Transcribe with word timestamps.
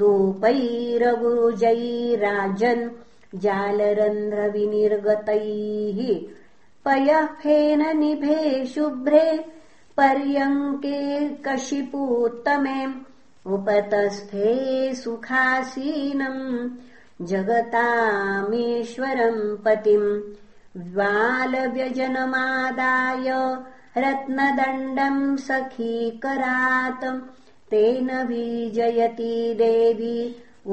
धूपैरगुरुजैराजन् 0.01 2.85
जालरन्ध्रविनिर्गतैः 3.45 5.99
पयःफेननिभे 6.85 8.39
शुभ्रे 8.75 9.27
पर्यङ्के 9.99 11.01
कशिपूत्तमे 11.47 12.81
उपतस्थे 13.55 14.53
सुखासीनम् 15.03 16.43
जगतामीश्वरम् 17.31 19.43
पतिम् 19.65 20.09
ज्वालव्यजनमादाय 20.93 21.89
रत्नदण्डम् 24.03 25.23
सखीकरात् 25.47 27.05
तेन 27.71 28.09
विजयती 28.29 29.35
देवी 29.61 30.19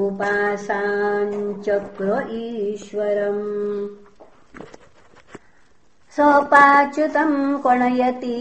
उपासाञ्चक्र 0.04 2.08
ईश्वरम् 2.38 3.44
सोपाच्युतम् 6.16 7.36
क्वणयती 7.62 8.36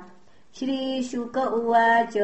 श्रीशुक 0.59 1.37
उवाच 1.37 2.17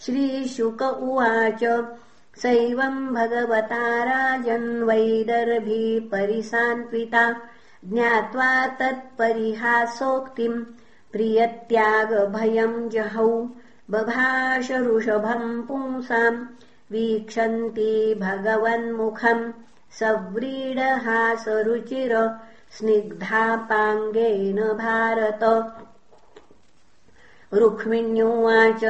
श्रीशुक 0.00 0.82
उवाच 0.82 1.62
सैवम् 2.42 3.14
भगवता 3.14 4.04
राजन्वैदर्भी 4.04 6.00
परिसान्त्विता 6.00 7.22
ज्ञात्वा 7.84 8.66
तत्परिहासोक्तिम् 8.66 10.64
प्रियत्यागभयम् 11.12 12.90
जहौ 12.90 13.28
बभाष 13.90 14.70
ऋषभम् 14.70 15.62
पुंसाम् 15.62 16.46
वीक्षन्ति 16.92 18.14
भगवन्मुखम् 18.20 19.52
सव्रीडहासरुचिर 20.00 20.80
स्निग्धापाङ्गेन 22.78 24.60
भारत। 24.62 25.42
रुक्मिण्युवाच 27.54 28.84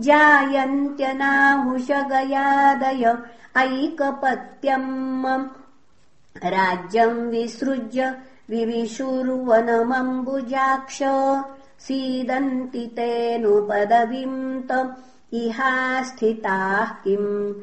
जायन्त्यनाहुषगयादय 0.07 3.05
ऐकपत्यम् 3.61 4.91
राज्यम् 6.55 7.29
विसृज्य 7.31 8.01
विविशुर्वनमम्बुजाक्ष 8.49 10.99
सीदन्ति 11.87 12.83
तेऽनुपदवीम् 12.97 14.39
इहा 15.41 15.73
स्थिताः 16.03 16.89
किम् 17.03 17.53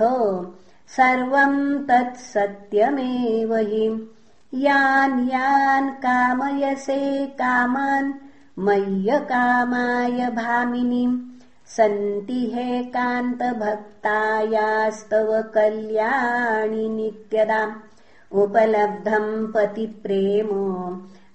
सर्वम् 0.87 1.87
तत्सत्यमेव 1.87 3.55
हि। 3.55 4.13
यान् 4.53 5.29
यान् 5.29 5.89
कामयसे 5.89 7.27
कामान् 7.27 8.13
मय्यकामाय 8.59 10.29
भामिनीम्। 10.29 11.19
सन्ति 11.67 12.51
हेकान्तभक्तायास्तव 12.55 15.41
कल्याणि 15.41 16.89
नित्यदाम् 16.89 17.86
उपलब्धम् 18.31 19.51
पतिप्रेम 19.53 20.49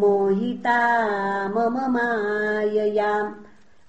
मोहिता 0.00 0.80
मम 1.54 1.76
मायया 1.96 3.12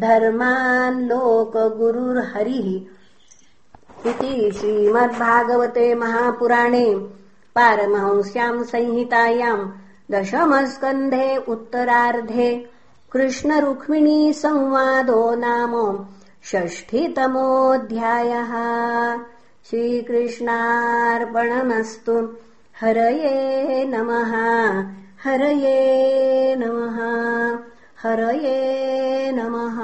धर्मान् 0.06 0.98
लोकगुरुर्हरिः 1.08 2.68
इति 4.06 4.52
श्रीमद्भागवते 4.58 5.94
महापुराणे 5.94 6.94
पारमहंस्याम् 7.54 8.64
संहितायाम् 8.64 9.70
दशमस्कन्धे 10.10 11.36
उत्तरार्धे 11.36 12.70
कृष्णरुक्मिणीसंवादो 13.12 15.34
नाम 15.34 16.06
षष्ठितमोऽध्यायः। 16.44 18.52
श्रीकृष्णार्पणमस्तु। 19.70 22.28
हरये 22.80 23.84
नमः। 23.84 24.32
हरये 25.24 26.56
नमः। 26.58 26.98
हरये 28.02 29.32
नमः 29.32 29.78